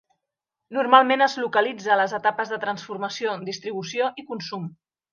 [0.77, 4.71] Normalment, es localitza a les etapes de transformació, distribució i consum.